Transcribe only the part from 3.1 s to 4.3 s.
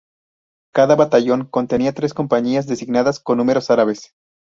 con números árabes.